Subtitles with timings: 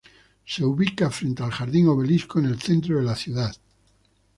[0.47, 3.55] Se ubica frente al Jardín Obelisco en el centro de la ciudad.